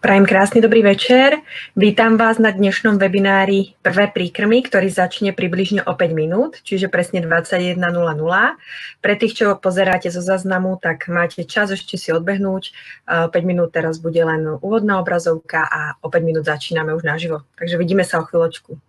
[0.00, 1.44] Prajem krásny dobrý večer.
[1.76, 7.20] Vítam vás na dnešnom webinári Prvé príkrmy, ktorý začne približne o 5 minút, čiže presne
[7.20, 7.76] 21.00.
[9.04, 12.72] Pre tých, čo pozeráte zo zaznamu, tak máte čas ešte si odbehnúť.
[13.12, 17.44] 5 minút teraz bude len úvodná obrazovka a o 5 minút začíname už naživo.
[17.60, 18.80] Takže vidíme sa o chvíľočku.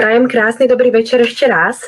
[0.00, 1.84] Prajem krásny dobrý večer ešte raz.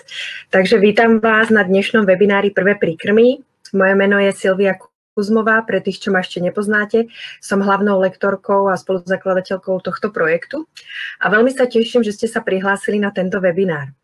[0.52, 3.40] Takže vítam vás na dnešnom webinári Prvé príkrmy.
[3.72, 4.76] Moje meno je Silvia
[5.16, 7.08] Kuzmová, pre tých, čo ma ešte nepoznáte.
[7.40, 10.68] Som hlavnou lektorkou a spoluzakladateľkou tohto projektu
[11.24, 13.96] a veľmi sa teším, že ste sa prihlásili na tento webinár.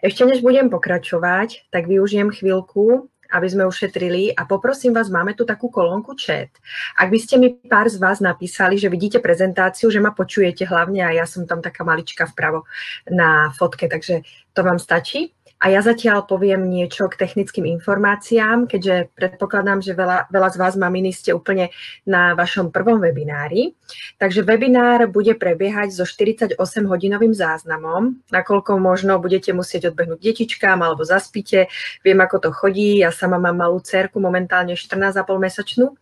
[0.00, 4.34] Ešte než budem pokračovať, tak využijem chvíľku aby sme ušetrili.
[4.34, 6.50] A poprosím vás, máme tu takú kolónku chat.
[6.98, 11.02] Ak by ste mi pár z vás napísali, že vidíte prezentáciu, že ma počujete hlavne
[11.06, 12.66] a ja som tam taká malička vpravo
[13.08, 15.32] na fotke, takže to vám stačí.
[15.60, 20.74] A ja zatiaľ poviem niečo k technickým informáciám, keďže predpokladám, že veľa, veľa z vás,
[20.80, 21.68] maminy, ste úplne
[22.08, 23.76] na vašom prvom webinári.
[24.16, 31.68] Takže webinár bude prebiehať so 48-hodinovým záznamom, nakoľko možno budete musieť odbehnúť detičkám alebo zaspíte.
[32.00, 33.04] Viem, ako to chodí.
[33.04, 35.92] Ja sama mám malú cerku, momentálne 14,5 mesačnú.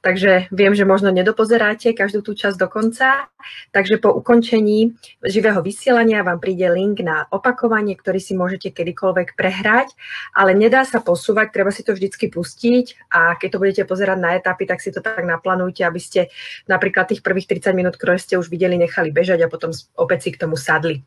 [0.00, 3.28] Takže viem, že možno nedopozeráte každú tú časť do konca.
[3.74, 8.99] Takže po ukončení živého vysielania vám príde link na opakovanie, ktorý si môžete kedykoľvek
[9.34, 9.96] prehrať,
[10.36, 14.36] ale nedá sa posúvať, treba si to vždycky pustiť a keď to budete pozerať na
[14.36, 16.28] etapy, tak si to tak naplánujte, aby ste
[16.68, 20.30] napríklad tých prvých 30 minút, ktoré ste už videli, nechali bežať a potom opäť si
[20.36, 21.02] k tomu sadli.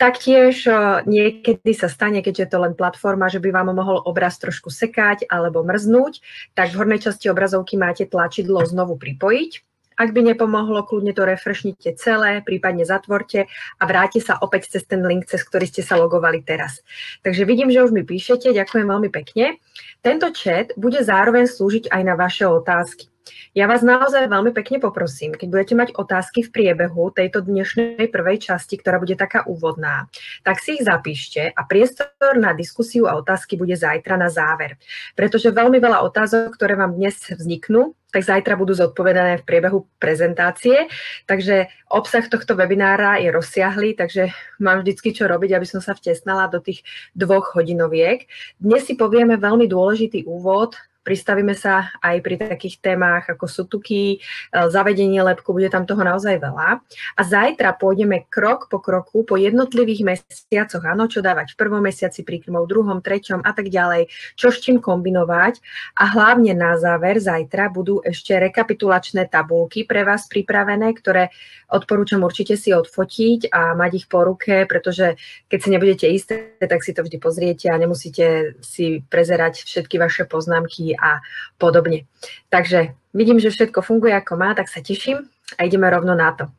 [0.00, 0.64] Taktiež
[1.04, 5.28] niekedy sa stane, keďže je to len platforma, že by vám mohol obraz trošku sekať
[5.28, 6.24] alebo mrznúť,
[6.56, 9.69] tak v hornej časti obrazovky máte tlačidlo znovu pripojiť.
[10.00, 15.04] Ak by nepomohlo, kľudne to refreshnite celé, prípadne zatvorte a vráte sa opäť cez ten
[15.04, 16.80] link, cez ktorý ste sa logovali teraz.
[17.20, 19.60] Takže vidím, že už mi píšete, ďakujem veľmi pekne.
[20.00, 23.09] Tento chat bude zároveň slúžiť aj na vaše otázky.
[23.50, 28.38] Ja vás naozaj veľmi pekne poprosím, keď budete mať otázky v priebehu tejto dnešnej prvej
[28.38, 30.06] časti, ktorá bude taká úvodná,
[30.46, 34.78] tak si ich zapíšte a priestor na diskusiu a otázky bude zajtra na záver.
[35.18, 40.90] Pretože veľmi veľa otázok, ktoré vám dnes vzniknú, tak zajtra budú zodpovedané v priebehu prezentácie.
[41.30, 46.50] Takže obsah tohto webinára je rozsiahlý, takže mám vždycky čo robiť, aby som sa vtesnala
[46.50, 46.82] do tých
[47.14, 48.26] dvoch hodinoviek.
[48.58, 50.74] Dnes si povieme veľmi dôležitý úvod
[51.10, 54.18] Pristavíme sa aj pri takých témach ako sutuky, e,
[54.54, 56.78] zavedenie lepku, bude tam toho naozaj veľa.
[57.18, 62.22] A zajtra pôjdeme krok po kroku, po jednotlivých mesiacoch, áno, čo dávať v prvom mesiaci
[62.22, 64.06] príkrmov, druhom, treťom a tak ďalej,
[64.38, 65.58] čo s čím kombinovať.
[65.98, 71.34] A hlavne na záver zajtra budú ešte rekapitulačné tabulky pre vás pripravené, ktoré
[71.74, 75.18] odporúčam určite si odfotiť a mať ich po ruke, pretože
[75.50, 80.22] keď si nebudete isté, tak si to vždy pozriete a nemusíte si prezerať všetky vaše
[80.30, 81.24] poznámky a
[81.56, 82.04] podobne.
[82.52, 85.24] Takže vidím, že všetko funguje ako má, tak sa teším
[85.56, 86.52] a ideme rovno na to.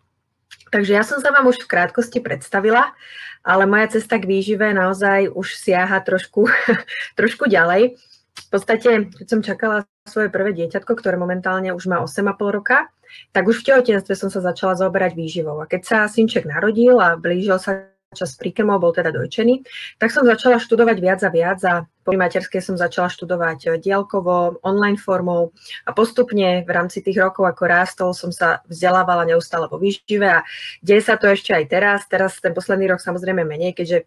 [0.71, 2.95] Takže ja som sa vám už v krátkosti predstavila,
[3.43, 6.47] ale moja cesta k výžive naozaj už siaha trošku,
[7.19, 7.99] trošku ďalej.
[8.31, 12.87] V podstate, keď som čakala svoje prvé dieťatko, ktoré momentálne už má 8,5 roka,
[13.35, 15.59] tak už v tehotenstve som sa začala zaoberať výživou.
[15.59, 19.63] A keď sa synček narodil a blížil sa čas príkrmov, bol teda dojčený,
[19.95, 24.59] tak som začala študovať viac a viac a po materskej som začala študovať eh, diálkovo,
[24.67, 25.55] online formou
[25.87, 30.43] a postupne v rámci tých rokov, ako rástol, som sa vzdelávala neustále vo výžive a
[30.83, 31.99] deje sa to ešte aj teraz.
[32.11, 34.03] Teraz ten posledný rok samozrejme menej, keďže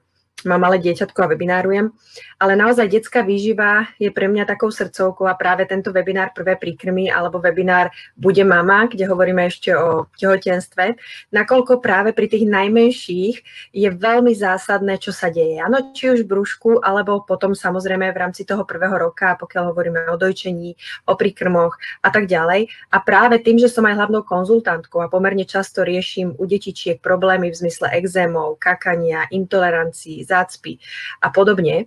[0.49, 1.93] mám malé dieťatko a webinárujem,
[2.39, 7.09] ale naozaj detská výživa je pre mňa takou srdcovkou a práve tento webinár Prvé príkrmy
[7.09, 10.97] alebo webinár Bude mama, kde hovoríme ešte o tehotenstve,
[11.33, 13.37] nakoľko práve pri tých najmenších
[13.73, 15.61] je veľmi zásadné, čo sa deje.
[15.61, 20.01] Áno, či už v brúšku, alebo potom samozrejme v rámci toho prvého roka, pokiaľ hovoríme
[20.13, 20.77] o dojčení,
[21.09, 22.69] o príkrmoch a tak ďalej.
[22.93, 27.51] A práve tým, že som aj hlavnou konzultantkou a pomerne často riešim u detičiek problémy
[27.51, 30.83] v zmysle exémov, kakania, intolerancií, zácpy
[31.23, 31.87] a podobne,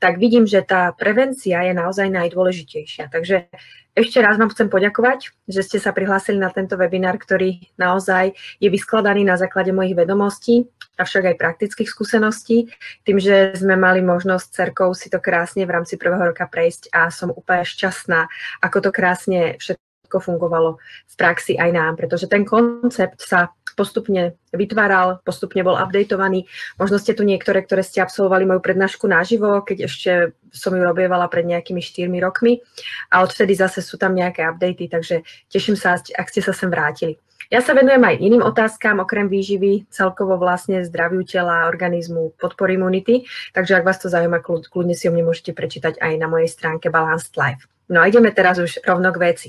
[0.00, 3.06] tak vidím, že tá prevencia je naozaj najdôležitejšia.
[3.12, 3.46] Takže
[3.92, 8.68] ešte raz vám chcem poďakovať, že ste sa prihlásili na tento webinár, ktorý naozaj je
[8.72, 10.64] vyskladaný na základe mojich vedomostí,
[10.96, 12.72] avšak aj praktických skúseností.
[13.04, 17.12] Tým, že sme mali možnosť cerkou si to krásne v rámci prvého roka prejsť a
[17.12, 18.32] som úplne šťastná,
[18.64, 25.24] ako to krásne všetko fungovalo v praxi aj nám, pretože ten koncept sa postupne vytváral,
[25.24, 26.44] postupne bol updateovaný.
[26.76, 30.12] Možno ste tu niektoré, ktoré ste absolvovali moju prednášku naživo, keď ešte
[30.52, 32.60] som ju robievala pred nejakými 4 rokmi
[33.08, 37.16] a odvtedy zase sú tam nejaké updaty, takže teším sa, ak ste sa sem vrátili.
[37.52, 43.28] Ja sa venujem aj iným otázkam, okrem výživy, celkovo vlastne zdraviu tela, organizmu, podpory imunity,
[43.52, 46.88] takže ak vás to zaujíma, kľudne si o mne môžete prečítať aj na mojej stránke
[46.88, 47.68] Balanced Life.
[47.92, 49.48] No a ideme teraz už rovno k veci.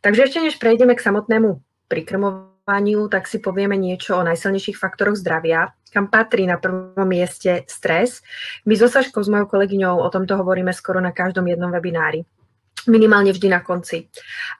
[0.00, 5.74] Takže ešte než prejdeme k samotnému prikrmovaniu, tak si povieme niečo o najsilnejších faktoroch zdravia,
[5.94, 8.20] kam patrí na prvom mieste stres.
[8.66, 12.26] My so Saškou, s mojou kolegyňou, o tomto hovoríme skoro na každom jednom webinári
[12.86, 14.06] minimálne vždy na konci.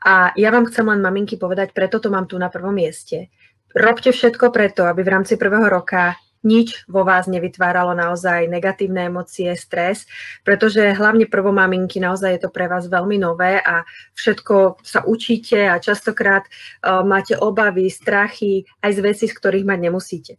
[0.02, 3.30] A ja vám chcem len maminky povedať, preto to mám tu na prvom mieste.
[3.70, 9.50] Robte všetko preto, aby v rámci prvého roka nič vo vás nevytváralo naozaj negatívne emócie,
[9.58, 10.06] stres,
[10.46, 13.82] pretože hlavne prvomaminky naozaj je to pre vás veľmi nové a
[14.14, 19.78] všetko sa učíte a častokrát uh, máte obavy, strachy aj z vecí, z ktorých mať
[19.82, 20.32] nemusíte.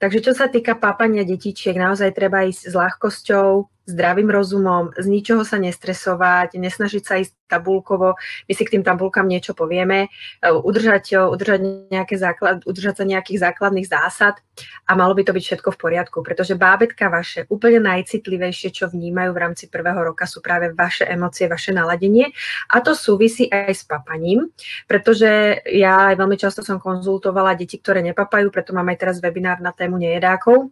[0.00, 3.48] Takže čo sa týka pápania detičiek, naozaj treba ísť s ľahkosťou,
[3.88, 8.14] zdravým rozumom, z ničoho sa nestresovať, nesnažiť sa ísť tabulkovo,
[8.46, 13.42] my si k tým tabulkám niečo povieme, e, udržať, udržať, nejaké základ, udržať sa nejakých
[13.42, 14.38] základných zásad
[14.86, 19.34] a malo by to byť všetko v poriadku, pretože bábetka vaše úplne najcitlivejšie, čo vnímajú
[19.34, 22.30] v rámci prvého roka, sú práve vaše emócie, vaše naladenie.
[22.70, 24.54] A to súvisí aj s papaním,
[24.86, 29.58] pretože ja aj veľmi často som konzultovala deti, ktoré nepapajú, preto mám aj teraz webinár
[29.58, 30.70] na tému nejedákov,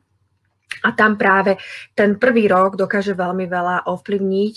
[0.85, 1.57] a tam práve
[1.97, 4.55] ten prvý rok dokáže veľmi veľa ovplyvniť,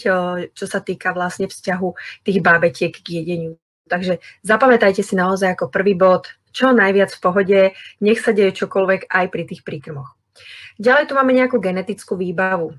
[0.52, 1.90] čo sa týka vlastne vzťahu
[2.28, 3.58] tých bábetiek k jedeniu.
[3.88, 7.60] Takže zapamätajte si naozaj ako prvý bod, čo najviac v pohode,
[8.04, 10.16] nech sa deje čokoľvek aj pri tých príkrmoch.
[10.80, 12.76] Ďalej tu máme nejakú genetickú výbavu.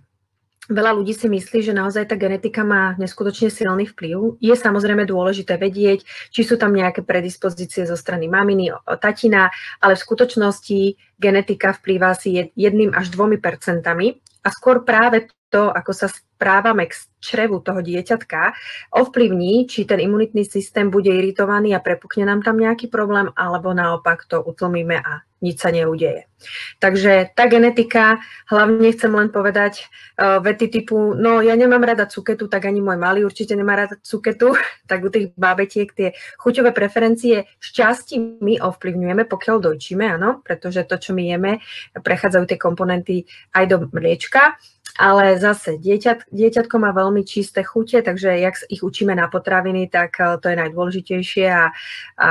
[0.71, 4.39] Veľa ľudí si myslí, že naozaj tá genetika má neskutočne silný vplyv.
[4.39, 8.71] Je samozrejme dôležité vedieť, či sú tam nejaké predispozície zo strany maminy,
[9.03, 9.51] tatina,
[9.83, 10.79] ale v skutočnosti
[11.19, 16.97] genetika vplýva asi jedným až dvomi percentami a skôr práve to, ako sa správame k
[17.23, 18.57] črevu toho dieťatka,
[18.99, 24.27] ovplyvní, či ten imunitný systém bude iritovaný a prepukne nám tam nejaký problém, alebo naopak
[24.27, 26.31] to utlmíme a nič sa neudeje.
[26.79, 32.47] Takže tá genetika, hlavne chcem len povedať uh, vety typu, no ja nemám rada cuketu,
[32.47, 34.55] tak ani môj malý určite nemá rada cuketu,
[34.91, 40.99] tak u tých bábetiek tie chuťové preferencie šťastí my ovplyvňujeme, pokiaľ dojčíme, áno, pretože to,
[40.99, 41.53] čo my jeme,
[41.99, 44.59] prechádzajú tie komponenty aj do mliečka,
[44.99, 50.21] ale zase dieťat, dieťatko má veľmi čisté chute, takže jak ich učíme na potraviny, tak
[50.21, 51.73] eh, to je najdôležitejšie a,
[52.21, 52.31] a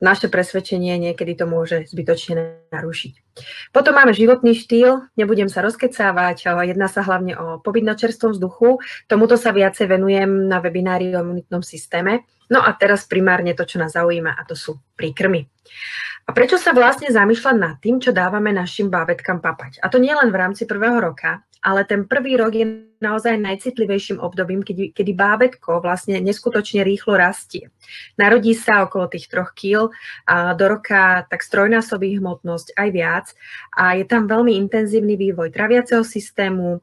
[0.00, 3.14] naše presvedčenie niekedy to môže zbytočne narušiť.
[3.70, 8.80] Potom máme životný štýl, nebudem sa rozkecávať, jedná sa hlavne o pobyt na čerstvom vzduchu,
[9.06, 12.24] tomuto sa viacej venujem na webinári o imunitnom systéme.
[12.48, 15.46] No a teraz primárne to, čo nás zaujíma, a to sú príkrmy.
[16.26, 19.84] A prečo sa vlastne zamýšľať nad tým, čo dávame našim bábetkám papať?
[19.84, 22.66] A to nie len v rámci prvého roka, ale ten prvý rok je
[23.00, 27.72] naozaj najcitlivejším obdobím, kedy, kedy bábetko vlastne neskutočne rýchlo rastie.
[28.16, 29.92] Narodí sa okolo tých troch kýl
[30.28, 33.26] a do roka tak strojnásobí hmotnosť aj viac
[33.76, 36.80] a je tam veľmi intenzívny vývoj traviaceho systému,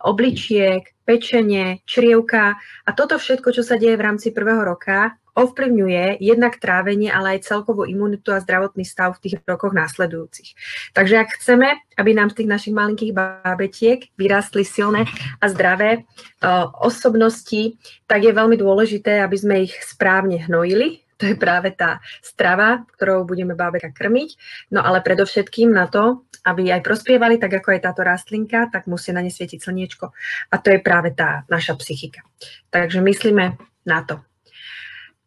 [0.00, 6.60] obličiek, pečenie, črievka a toto všetko, čo sa deje v rámci prvého roka, ovplyvňuje jednak
[6.60, 10.52] trávenie, ale aj celkovú imunitu a zdravotný stav v tých rokoch následujúcich.
[10.92, 15.08] Takže ak chceme, aby nám z tých našich malinkých bábetiek vyrástli silné
[15.40, 21.38] a zdravé uh, osobnosti, tak je veľmi dôležité, aby sme ich správne hnojili, to je
[21.38, 24.34] práve tá strava, ktorou budeme bábeka krmiť.
[24.74, 29.14] No ale predovšetkým na to, aby aj prospievali, tak ako je táto rastlinka, tak musí
[29.14, 30.10] na ne svietiť slniečko.
[30.50, 32.26] A to je práve tá naša psychika.
[32.74, 33.54] Takže myslíme
[33.86, 34.18] na to.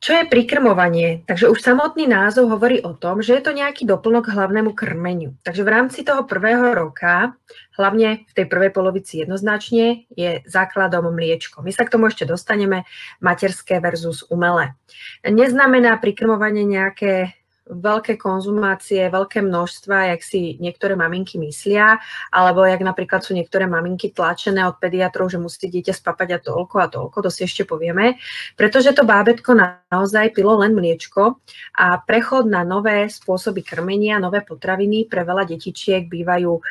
[0.05, 1.25] Čo je prikrmovanie?
[1.25, 5.33] Takže už samotný názov hovorí o tom, že je to nejaký doplnok k hlavnému krmeniu.
[5.41, 7.33] Takže v rámci toho prvého roka,
[7.73, 11.65] hlavne v tej prvej polovici jednoznačne, je základom mliečko.
[11.65, 12.85] My sa k tomu ešte dostaneme,
[13.17, 14.77] materské versus umelé.
[15.25, 17.33] Neznamená prikrmovanie nejaké
[17.65, 21.97] veľké konzumácie, veľké množstva, jak si niektoré maminky myslia,
[22.29, 26.75] alebo jak napríklad sú niektoré maminky tlačené od pediatrov, že musí dieťa spapať a toľko
[26.77, 28.21] a toľko, to si ešte povieme,
[28.53, 29.57] pretože to bábetko
[29.89, 31.41] naozaj pilo len mliečko
[31.81, 36.61] a prechod na nové spôsoby krmenia, nové potraviny pre veľa detičiek bývajú e,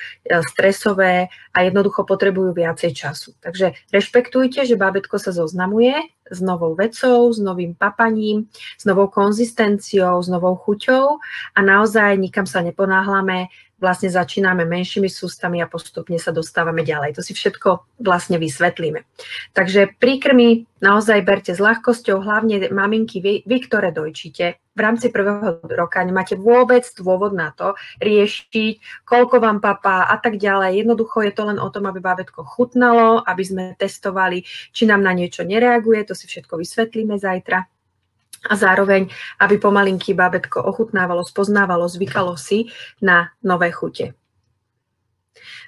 [0.47, 3.35] stresové a jednoducho potrebujú viacej času.
[3.43, 10.23] Takže rešpektujte, že bábetko sa zoznamuje s novou vecou, s novým papaním, s novou konzistenciou,
[10.23, 11.19] s novou chuťou.
[11.55, 13.49] A naozaj nikam sa neponáhlame,
[13.85, 17.21] vlastne začíname menšími sústami a postupne sa dostávame ďalej.
[17.21, 19.05] To si všetko vlastne vysvetlíme.
[19.53, 25.63] Takže príkrmy naozaj berte s ľahkosťou, hlavne maminky, vy, vy ktoré dojčíte, v rámci prvého
[25.71, 30.83] roka nemáte vôbec dôvod na to riešiť, koľko vám papá a tak ďalej.
[30.83, 34.43] Jednoducho je to len o tom, aby bábetko chutnalo, aby sme testovali,
[34.75, 37.71] či nám na niečo nereaguje, to si všetko vysvetlíme zajtra
[38.51, 39.09] a zároveň,
[39.41, 42.69] aby pomalinky bábetko ochutnávalo, spoznávalo, zvykalo si
[43.03, 44.15] na nové chute.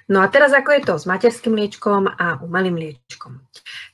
[0.07, 3.43] No a teraz ako je to s materským mliečkom a umelým mliečkom.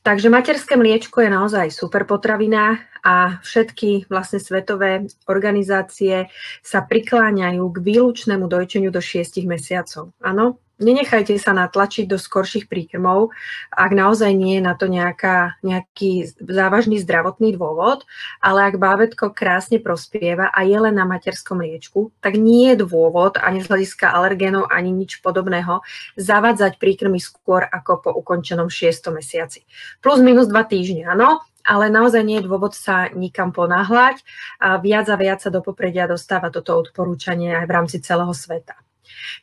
[0.05, 6.29] Takže materské mliečko je naozaj super potravina a všetky vlastne svetové organizácie
[6.61, 10.13] sa prikláňajú k výlučnému dojčeniu do 6 mesiacov.
[10.21, 13.31] Áno, Nenechajte sa natlačiť do skorších príkrmov,
[13.71, 18.03] ak naozaj nie je na to nejaká, nejaký závažný zdravotný dôvod,
[18.43, 23.39] ale ak bábetko krásne prospieva a je len na materskom liečku, tak nie je dôvod
[23.39, 25.79] ani z hľadiska alergénov, ani nič podobného
[26.19, 29.15] zavádzať príkrmy skôr ako po ukončenom 6.
[29.15, 29.63] mesiaci.
[30.03, 34.19] Plus minus 2 týždne, áno, ale naozaj nie je dôvod sa nikam ponáhľať
[34.59, 38.75] a viac a viac sa do popredia dostáva toto odporúčanie aj v rámci celého sveta.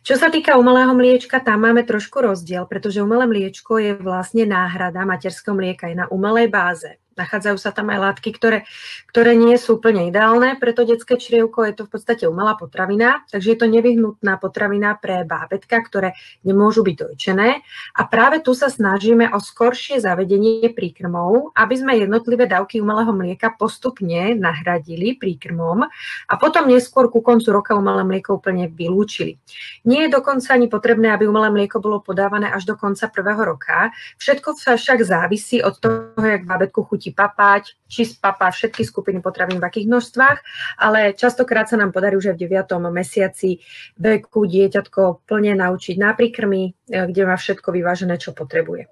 [0.01, 5.05] Čo sa týka umelého mliečka, tam máme trošku rozdiel, pretože umelé mliečko je vlastne náhrada
[5.05, 6.97] materského mlieka, je na umelej báze.
[7.21, 8.65] Nachádzajú sa tam aj látky, ktoré,
[9.13, 11.69] ktoré nie sú úplne ideálne pre to detské črievko.
[11.69, 16.17] Je to v podstate umelá potravina, takže je to nevyhnutná potravina pre bábetka, ktoré
[16.49, 17.61] nemôžu byť dojčené.
[17.93, 23.53] A práve tu sa snažíme o skoršie zavedenie príkrmov, aby sme jednotlivé dávky umelého mlieka
[23.61, 25.85] postupne nahradili príkrmom
[26.27, 29.37] a potom neskôr ku koncu roka umelé mlieko úplne vylúčili.
[29.85, 33.93] Nie je dokonca ani potrebné, aby umelé mlieko bolo podávané až do konca prvého roka.
[34.17, 39.59] Všetko však závisí od toho, jak bábetku chutí chutí papať, či spapá všetky skupiny potravín
[39.59, 40.39] v akých množstvách,
[40.79, 42.79] ale častokrát sa nám podarí už aj v 9.
[42.95, 43.59] mesiaci
[43.99, 48.87] veku dieťatko plne naučiť na príkrmy, eh, kde má všetko vyvážené, čo potrebuje.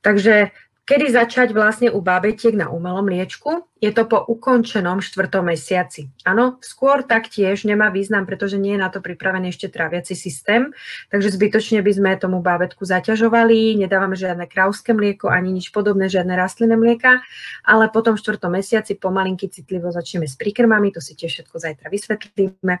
[0.00, 0.54] Takže
[0.86, 3.66] Kedy začať vlastne u bábetiek na umelom liečku?
[3.82, 6.14] Je to po ukončenom štvrtom mesiaci.
[6.22, 10.70] Áno, skôr taktiež nemá význam, pretože nie je na to pripravený ešte tráviaci systém,
[11.10, 16.38] takže zbytočne by sme tomu bábetku zaťažovali, nedávame žiadne krauské mlieko, ani nič podobné, žiadne
[16.38, 17.18] rastlinné mlieka,
[17.66, 21.90] ale potom v štvrtom mesiaci pomalinky citlivo začneme s príkrmami, to si tiež všetko zajtra
[21.90, 22.74] vysvetlíme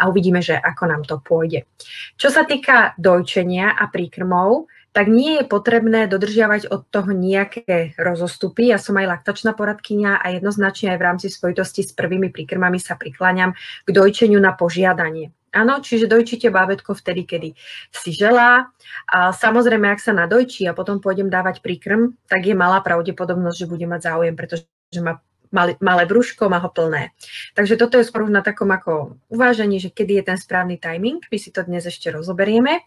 [0.00, 1.68] a uvidíme, že ako nám to pôjde.
[2.16, 8.68] Čo sa týka dojčenia a príkrmov, tak nie je potrebné dodržiavať od toho nejaké rozostupy.
[8.68, 13.00] Ja som aj laktačná poradkynia a jednoznačne aj v rámci spojitosti s prvými príkrmami sa
[13.00, 15.32] prikláňam k dojčeniu na požiadanie.
[15.52, 17.48] Áno, čiže dojčíte bábetko vtedy, kedy
[17.92, 18.72] si želá.
[19.08, 23.68] A samozrejme, ak sa nadojčí a potom pôjdem dávať príkrm, tak je malá pravdepodobnosť, že
[23.68, 24.64] bude mať záujem, pretože
[25.04, 25.20] má
[25.52, 27.12] malé, malé brúško, má ho plné.
[27.54, 31.38] Takže toto je skôr na takom ako uvážení, že kedy je ten správny timing, my
[31.38, 32.82] si to dnes ešte rozoberieme,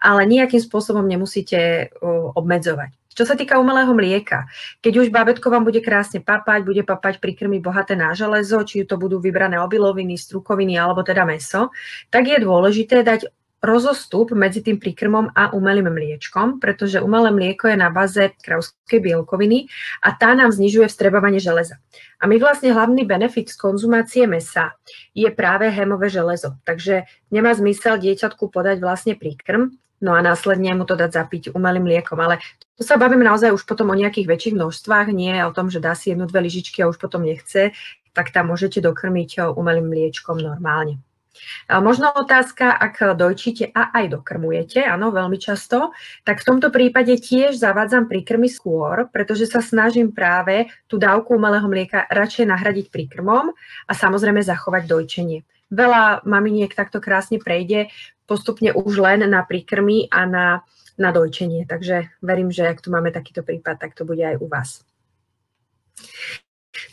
[0.00, 1.90] ale nejakým spôsobom nemusíte
[2.38, 2.94] obmedzovať.
[3.14, 4.50] Čo sa týka umelého mlieka,
[4.82, 8.98] keď už bábetko vám bude krásne papať, bude papať príkrmy bohaté na železo, či to
[8.98, 11.70] budú vybrané obiloviny, strukoviny alebo teda meso,
[12.10, 13.30] tak je dôležité dať
[13.64, 19.72] rozostup medzi tým príkrmom a umelým mliečkom, pretože umelé mlieko je na baze krauskej bielkoviny
[20.04, 21.80] a tá nám znižuje vstrebávanie železa.
[22.20, 24.76] A my vlastne hlavný benefit z konzumácie mesa
[25.16, 26.60] je práve hémové železo.
[26.68, 29.72] Takže nemá zmysel dieťatku podať vlastne príkrm,
[30.04, 32.20] no a následne mu to dať zapiť umelým mliekom.
[32.20, 32.44] Ale
[32.76, 35.96] tu sa bavíme naozaj už potom o nejakých väčších množstvách, nie o tom, že dá
[35.96, 37.72] si jednu, dve lyžičky a už potom nechce,
[38.12, 41.00] tak tam môžete dokrmiť umelým mliečkom normálne.
[41.68, 45.90] Možno otázka, ak dojčíte a aj dokrmujete, áno, veľmi často,
[46.22, 51.66] tak v tomto prípade tiež zavádzam príkrmy skôr, pretože sa snažím práve tú dávku umelého
[51.66, 53.50] mlieka radšej nahradiť príkrmom
[53.88, 55.38] a samozrejme zachovať dojčenie.
[55.74, 57.90] Veľa maminiek takto krásne prejde
[58.24, 60.46] postupne už len na príkrmy a na,
[60.96, 61.68] na dojčenie.
[61.68, 64.84] Takže verím, že ak tu máme takýto prípad, tak to bude aj u vás.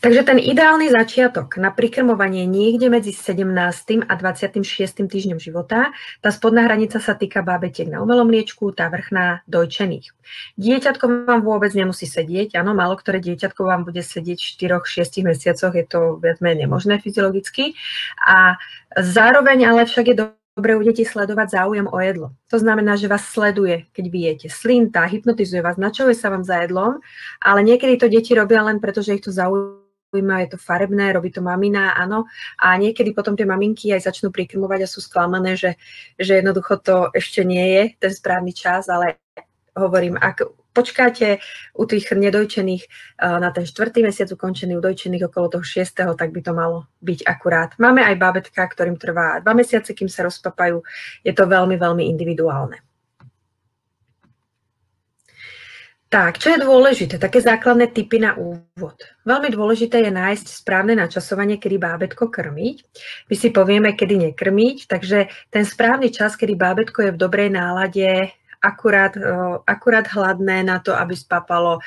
[0.00, 4.08] Takže ten ideálny začiatok na prikrmovanie niekde medzi 17.
[4.08, 4.64] a 26.
[5.04, 5.92] týždňom života,
[6.24, 10.14] tá spodná hranica sa týka bábetiek na umelom liečku, tá vrchná dojčených.
[10.56, 15.74] Dieťatko vám vôbec nemusí sedieť, áno, málo ktoré dieťatko vám bude sedieť v 4-6 mesiacoch,
[15.76, 17.76] je to viac menej nemožné fyziologicky.
[18.22, 18.56] A
[18.96, 20.16] zároveň ale však je
[20.56, 22.28] dobre u detí sledovať záujem o jedlo.
[22.52, 26.64] To znamená, že vás sleduje, keď vy jete slinta, hypnotizuje vás, načuje sa vám za
[26.64, 27.00] jedlom,
[27.40, 29.81] ale niekedy to deti robia len preto, že ich to zaujíma,
[30.12, 32.28] je to farebné, robí to mamina, áno.
[32.60, 35.80] A niekedy potom tie maminky aj začnú prikrmovať a sú sklamané, že,
[36.20, 39.24] že jednoducho to ešte nie je ten správny čas, ale
[39.72, 41.40] hovorím, ak počkáte
[41.76, 46.32] u tých nedojčených eh, na ten štvrtý mesiac ukončený, u dojčených okolo toho šiestého, tak
[46.32, 47.72] by to malo byť akurát.
[47.80, 50.84] Máme aj bábetka, ktorým trvá dva mesiace, kým sa rozpapajú.
[51.24, 52.91] Je to veľmi, veľmi individuálne.
[56.12, 57.16] Tak, čo je dôležité?
[57.16, 59.00] Také základné typy na úvod.
[59.24, 62.76] Veľmi dôležité je nájsť správne načasovanie, kedy bábetko krmiť.
[63.32, 68.28] My si povieme, kedy nekrmiť, takže ten správny čas, kedy bábetko je v dobrej nálade,
[68.62, 69.18] akurát,
[69.66, 71.82] akurát hladné na to, aby spapalo,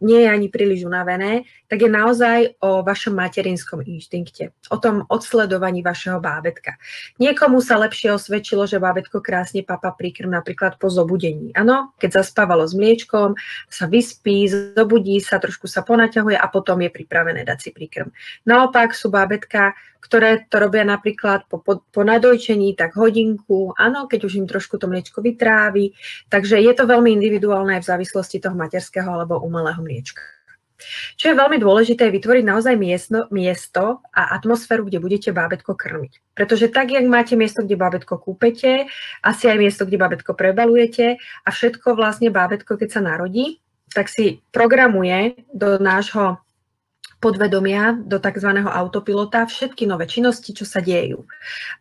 [0.00, 5.82] nie je ani príliš unavené, tak je naozaj o vašom materinskom inštinkte, o tom odsledovaní
[5.82, 6.78] vašeho bábetka.
[7.18, 11.54] Niekomu sa lepšie osvedčilo, že bábetko krásne papa príkrm napríklad po zobudení.
[11.54, 13.38] Áno, keď zaspávalo s mliečkom,
[13.70, 18.10] sa vyspí, zobudí sa, trošku sa ponaťahuje a potom je pripravené dať si príkrm.
[18.46, 24.26] Naopak sú bábetka ktoré to robia napríklad po, po, po nadojčení, tak hodinku, áno, keď
[24.26, 25.92] už im trošku to mliečko vytrávi.
[26.32, 30.40] Takže je to veľmi individuálne v závislosti toho materského alebo umelého mliečka.
[31.16, 36.32] Čo je veľmi dôležité, je vytvoriť naozaj miesto, miesto a atmosféru, kde budete bábetko krmiť.
[36.32, 38.88] Pretože tak, jak máte miesto, kde bábetko kúpete,
[39.20, 43.60] asi aj miesto, kde bábetko prebalujete a všetko vlastne bábetko, keď sa narodí,
[43.92, 46.38] tak si programuje do nášho
[47.20, 48.64] podvedomia do tzv.
[48.64, 51.28] autopilota všetky nové činnosti, čo sa dejú.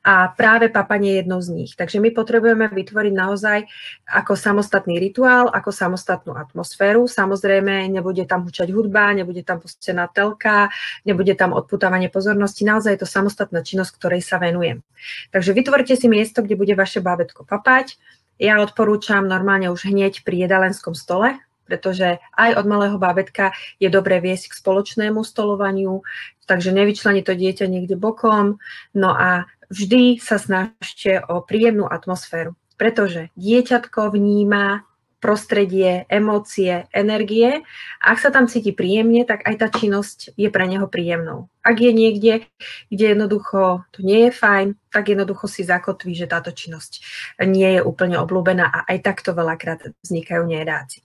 [0.03, 1.71] A práve papanie je jednou z nich.
[1.79, 3.59] Takže my potrebujeme vytvoriť naozaj
[4.03, 7.07] ako samostatný rituál, ako samostatnú atmosféru.
[7.07, 10.67] Samozrejme, nebude tam hučať hudba, nebude tam pustená telka,
[11.07, 12.67] nebude tam odputávanie pozornosti.
[12.67, 14.83] Naozaj je to samostatná činnosť, ktorej sa venujem.
[15.31, 17.95] Takže vytvorte si miesto, kde bude vaše bábetko papať.
[18.39, 24.17] Ja odporúčam normálne už hneď pri jedalenskom stole, pretože aj od malého bábetka je dobré
[24.17, 26.01] viesť k spoločnému stolovaniu,
[26.49, 28.57] takže nevyčleni to dieťa niekde bokom.
[28.97, 37.61] No a vždy sa snažte o príjemnú atmosféru, pretože dieťatko vníma prostredie, emócie, energie.
[37.99, 41.51] Ak sa tam cíti príjemne, tak aj tá činnosť je pre neho príjemnou.
[41.59, 42.47] Ak je niekde,
[42.87, 47.03] kde jednoducho to nie je fajn, tak jednoducho si zakotví, že táto činnosť
[47.45, 51.03] nie je úplne obľúbená a aj takto veľakrát vznikajú nejedáci.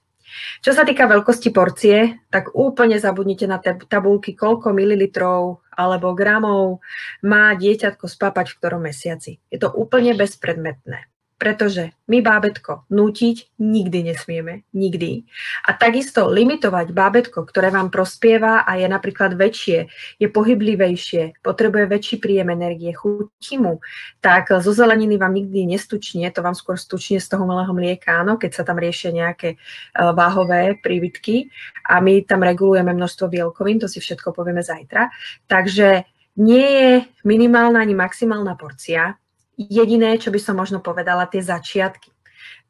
[0.61, 6.85] Čo sa týka veľkosti porcie, tak úplne zabudnite na tabulky, koľko mililitrov alebo gramov
[7.23, 9.39] má dieťatko spápať v ktorom mesiaci.
[9.51, 11.14] Je to úplne bezpredmetné
[11.45, 15.29] pretože my bábetko nútiť nikdy nesmieme, nikdy.
[15.69, 22.17] A takisto limitovať bábetko, ktoré vám prospieva a je napríklad väčšie, je pohyblivejšie, potrebuje väčší
[22.17, 23.85] príjem energie, chutí mu,
[24.25, 28.41] tak zo zeleniny vám nikdy nestučne, to vám skôr stučne z toho malého mlieka, áno,
[28.41, 29.57] keď sa tam riešia nejaké e,
[29.93, 31.53] váhové prívitky
[31.85, 35.13] a my tam regulujeme množstvo bielkovín, to si všetko povieme zajtra.
[35.45, 36.09] Takže
[36.41, 36.91] nie je
[37.29, 39.21] minimálna ani maximálna porcia,
[39.55, 42.11] Jediné, čo by som možno povedala, tie začiatky.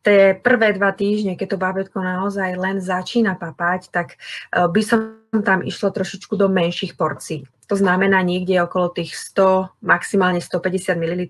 [0.04, 4.20] Tie prvé dva týždne, keď to bábetko naozaj len začína papať, tak
[4.52, 7.48] e, by som tam išlo trošičku do menších porcií.
[7.72, 11.22] To znamená niekde okolo tých 100, maximálne 150 ml,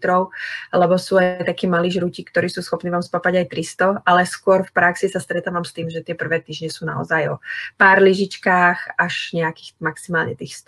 [0.75, 4.67] lebo sú aj takí malí žrúti, ktorí sú schopní vám spapať aj 300, ale skôr
[4.67, 7.41] v praxi sa stretávam s tým, že tie prvé týždne sú naozaj o
[7.79, 10.59] pár lyžičkách až nejakých maximálne tých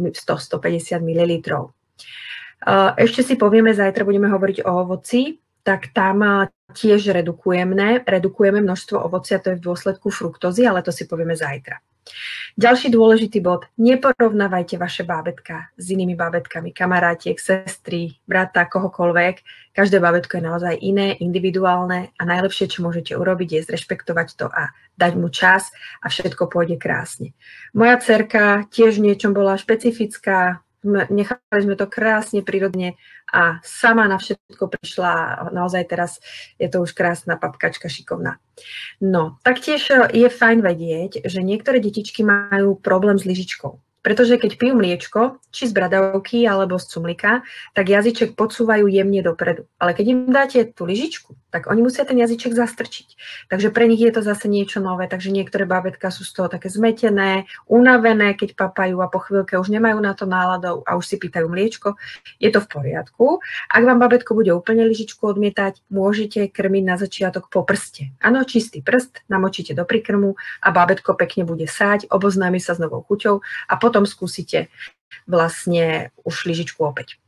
[0.00, 1.32] 100-150 ml.
[2.96, 9.40] Ešte si povieme, zajtra budeme hovoriť o ovoci, tak tam tiež redukujeme, redukujeme množstvo ovocia,
[9.40, 11.80] to je v dôsledku fruktózy, ale to si povieme zajtra.
[12.54, 13.64] Ďalší dôležitý bod.
[13.80, 19.34] Neporovnávajte vaše bábetka s inými bábetkami, kamarátiek, sestry, brata, kohokoľvek.
[19.72, 24.76] Každé bábetko je naozaj iné, individuálne a najlepšie, čo môžete urobiť, je zrešpektovať to a
[25.00, 25.72] dať mu čas
[26.04, 27.32] a všetko pôjde krásne.
[27.72, 32.96] Moja cerka tiež v niečom bola špecifická, nechali sme to krásne, prírodne
[33.28, 35.48] a sama na všetko prišla.
[35.50, 36.20] Naozaj teraz
[36.60, 38.38] je to už krásna papkačka, šikovná.
[39.00, 43.83] No, taktiež je fajn vedieť, že niektoré detičky majú problém s lyžičkou.
[44.04, 47.40] Pretože keď pijú mliečko, či z bradavky alebo z cumlika,
[47.72, 49.64] tak jazyček podsúvajú jemne dopredu.
[49.80, 53.08] Ale keď im dáte tú lyžičku, tak oni musia ten jazyček zastrčiť.
[53.46, 55.06] Takže pre nich je to zase niečo nové.
[55.06, 59.70] Takže niektoré bábetka sú z toho také zmetené, unavené, keď papajú a po chvíľke už
[59.70, 61.94] nemajú na to náladov a už si pýtajú mliečko.
[62.42, 63.38] Je to v poriadku.
[63.70, 68.10] Ak vám babetko bude úplne lyžičku odmietať, môžete krmiť na začiatok po prste.
[68.18, 73.06] Áno, čistý prst namočíte do prikrmu a bábetko pekne bude sáť, oboznámi sa s novou
[73.06, 74.74] chuťou a potom potom skúsite
[75.30, 77.22] vlastne už lyžičku opäť.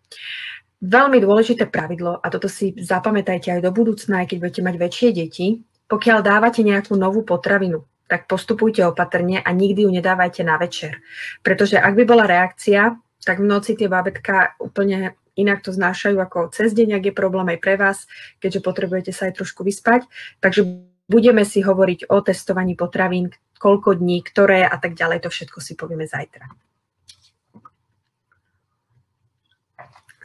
[0.83, 5.09] Veľmi dôležité pravidlo, a toto si zapamätajte aj do budúcna, aj keď budete mať väčšie
[5.15, 5.47] deti,
[5.87, 10.99] pokiaľ dávate nejakú novú potravinu, tak postupujte opatrne a nikdy ju nedávajte na večer.
[11.47, 16.51] Pretože ak by bola reakcia, tak v noci tie bábetka úplne inak to znášajú ako
[16.51, 18.11] cez deň, ak je problém aj pre vás,
[18.43, 20.11] keďže potrebujete sa aj trošku vyspať.
[20.43, 25.59] Takže budeme si hovoriť o testovaní potravín, koľko dní, ktoré a tak ďalej, to všetko
[25.63, 26.47] si povieme zajtra.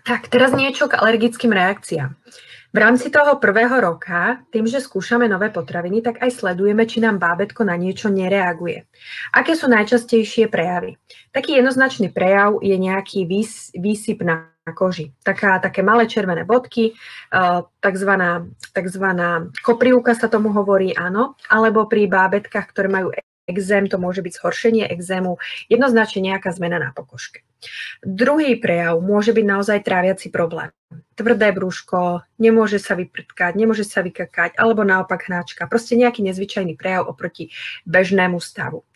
[0.01, 2.17] Tak, teraz niečo k alergickým reakciám.
[2.71, 7.19] V rámci toho prvého roka, tým, že skúšame nové potraviny, tak aj sledujeme, či nám
[7.19, 8.87] bábetko na niečo nereaguje.
[9.35, 10.95] Aké sú najčastejšie prejavy?
[11.35, 15.13] Taký jednoznačný prejav je nejaký výs, výsyp na koži.
[15.21, 16.95] Taká, také malé červené bodky,
[17.79, 23.11] takzvaná, takzvaná koprivka sa tomu hovorí, áno, alebo pri bábetkách, ktoré majú
[23.49, 25.35] exém, to môže byť zhoršenie exému,
[25.67, 27.43] jednoznačne nejaká zmena na pokožke.
[27.99, 30.71] Druhý prejav môže byť naozaj tráviaci problém.
[31.19, 35.67] Tvrdé brúško, nemôže sa vyprtkať, nemôže sa vykakať, alebo naopak hnáčka.
[35.67, 37.51] Proste nejaký nezvyčajný prejav oproti
[37.83, 38.87] bežnému stavu.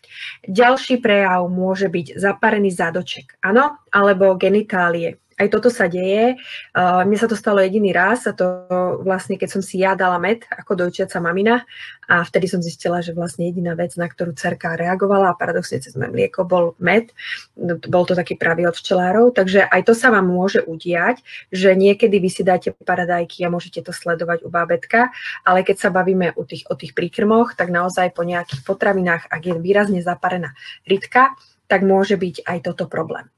[0.48, 5.20] Ďalší prejav môže byť zaparený zádoček, áno, alebo genitálie.
[5.36, 6.40] Aj toto sa deje.
[6.72, 8.66] Uh, mne sa to stalo jediný raz a to
[9.04, 11.62] vlastne, keď som si ja dala med ako dojčiaca mamina
[12.08, 15.92] a vtedy som zistila, že vlastne jediná vec, na ktorú cerka reagovala a paradoxne cez
[15.98, 17.12] moje mlieko bol med.
[17.58, 21.20] No, bol to taký pravý od včelárov, takže aj to sa vám môže udiať,
[21.52, 25.12] že niekedy vy si dáte paradajky a môžete to sledovať u bábetka,
[25.44, 29.42] ale keď sa bavíme o tých, o tých príkrmoch, tak naozaj po nejakých potravinách, ak
[29.42, 33.30] je výrazne zaparená rytka, tak môže byť aj toto problém.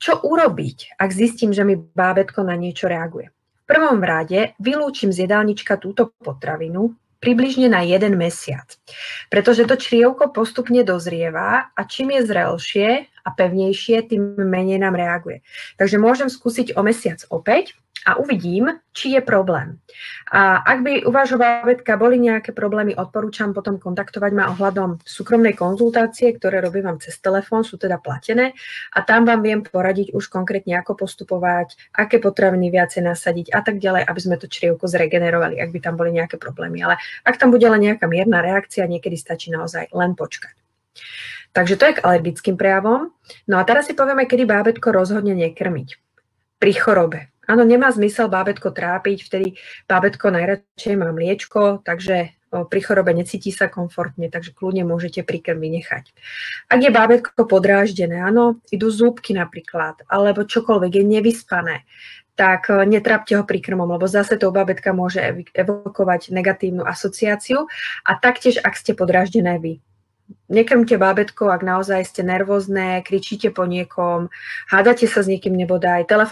[0.00, 3.30] Čo urobiť, ak zistím, že mi bábetko na niečo reaguje?
[3.30, 8.66] V prvom rade vylúčim z jedálnička túto potravinu približne na jeden mesiac,
[9.28, 15.44] pretože to črievko postupne dozrieva a čím je zrelšie a pevnejšie, tým menej nám reaguje.
[15.76, 19.76] Takže môžem skúsiť o mesiac opäť a uvidím, či je problém.
[20.32, 25.52] A ak by u vášho bábetka boli nejaké problémy, odporúčam potom kontaktovať ma ohľadom súkromnej
[25.52, 28.56] konzultácie, ktoré robím vám cez telefón, sú teda platené
[28.96, 33.76] a tam vám viem poradiť už konkrétne, ako postupovať, aké potraviny viacej nasadiť a tak
[33.78, 36.80] ďalej, aby sme to črievko zregenerovali, ak by tam boli nejaké problémy.
[36.80, 40.56] Ale ak tam bude len nejaká mierna reakcia, niekedy stačí naozaj len počkať.
[41.50, 43.10] Takže to je k alergickým prejavom.
[43.50, 45.88] No a teraz si povieme, kedy bábetko rozhodne nekrmiť.
[46.62, 47.20] Pri chorobe.
[47.48, 49.48] Áno, nemá zmysel bábetko trápiť, vtedy
[49.88, 56.10] bábetko najradšej má mliečko, takže pri chorobe necíti sa komfortne, takže kľudne môžete prikrmy nechať.
[56.66, 61.76] Ak je bábetko podráždené, áno, idú zúbky napríklad, alebo čokoľvek, je nevyspané,
[62.34, 65.22] tak e, netrápte ho príkrmom, lebo zase to bábetka môže
[65.54, 67.70] evokovať negatívnu asociáciu
[68.02, 69.78] a taktiež, ak ste podráždené vy
[70.50, 74.30] nekrmte bábetko, ak naozaj ste nervózne, kričíte po niekom,
[74.70, 76.28] hádate sa s niekým nebodaj, telefon